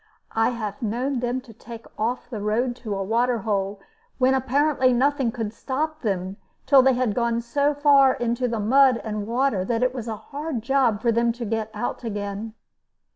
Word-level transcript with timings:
I 0.35 0.49
have 0.49 0.81
known 0.81 1.19
them 1.19 1.41
to 1.41 1.53
take 1.53 1.85
off 1.95 2.27
the 2.27 2.41
road 2.41 2.75
to 2.77 2.95
a 2.95 3.03
water 3.03 3.37
hole, 3.37 3.79
when 4.17 4.33
apparently 4.33 4.93
nothing 4.93 5.31
could 5.31 5.53
stop 5.53 6.01
them 6.01 6.37
till 6.65 6.81
they 6.81 6.93
had 6.95 7.13
gone 7.13 7.39
so 7.39 7.75
far 7.75 8.15
into 8.15 8.47
the 8.47 8.59
mud 8.59 8.97
and 9.03 9.27
water 9.27 9.63
that 9.63 9.83
it 9.83 9.93
was 9.93 10.07
a 10.07 10.15
hard 10.17 10.63
job 10.63 11.03
for 11.03 11.11
them 11.11 11.31
to 11.33 11.45
get 11.45 11.69
out 11.75 12.03
again. 12.03 12.55